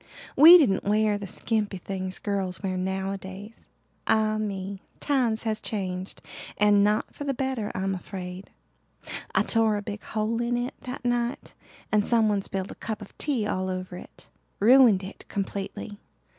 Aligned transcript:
We 0.35 0.57
didn't 0.57 0.83
wear 0.83 1.19
the 1.19 1.27
skimpy 1.27 1.77
things 1.77 2.17
girls 2.17 2.63
wear 2.63 2.75
nowadays. 2.75 3.67
Ah 4.07 4.39
me, 4.39 4.81
times 4.99 5.43
has 5.43 5.61
changed 5.61 6.23
and 6.57 6.83
not 6.83 7.13
for 7.13 7.23
the 7.23 7.35
better 7.35 7.71
I'm 7.75 7.93
afraid. 7.93 8.49
I 9.35 9.43
tore 9.43 9.77
a 9.77 9.83
big 9.83 10.01
hole 10.01 10.41
in 10.41 10.57
it 10.57 10.73
that 10.81 11.05
night 11.05 11.53
and 11.91 12.03
someone 12.07 12.41
spilled 12.41 12.71
a 12.71 12.81
cup 12.81 13.03
of 13.03 13.15
tea 13.19 13.45
all 13.45 13.69
over 13.69 13.95
it. 13.95 14.27
Ruined 14.59 15.03
it 15.03 15.23
completely. 15.27 15.99